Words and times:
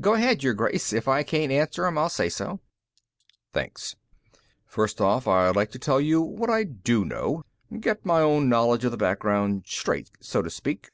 "Go 0.00 0.14
ahead, 0.14 0.42
Your 0.42 0.54
Grace. 0.54 0.94
If 0.94 1.06
I 1.06 1.22
can't 1.22 1.52
answer 1.52 1.84
'em, 1.84 1.98
I'll 1.98 2.08
say 2.08 2.30
so." 2.30 2.60
"Thanks. 3.52 3.94
First 4.64 5.02
off, 5.02 5.28
I'll 5.28 5.52
tell 5.66 6.00
you 6.00 6.22
what 6.22 6.48
I 6.48 6.64
do 6.64 7.04
know 7.04 7.44
get 7.78 8.06
my 8.06 8.22
own 8.22 8.48
knowledge 8.48 8.86
of 8.86 8.90
the 8.90 8.96
background 8.96 9.64
straight, 9.66 10.10
so 10.18 10.40
to 10.40 10.48
speak. 10.48 10.88